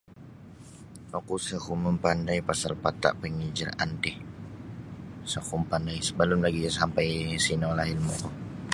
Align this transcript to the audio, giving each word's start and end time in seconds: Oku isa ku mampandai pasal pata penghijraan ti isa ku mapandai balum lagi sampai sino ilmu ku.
Oku 1.17 1.33
isa 1.41 1.57
ku 1.65 1.73
mampandai 1.85 2.39
pasal 2.49 2.73
pata 2.83 3.09
penghijraan 3.21 3.91
ti 4.03 4.11
isa 5.27 5.39
ku 5.47 5.53
mapandai 5.59 5.99
balum 6.17 6.39
lagi 6.45 6.61
sampai 6.79 7.07
sino 7.45 7.67
ilmu 7.93 8.11
ku. 8.21 8.29